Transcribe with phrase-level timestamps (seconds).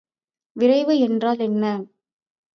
[0.55, 1.63] விரைவு என்றால் என்ன?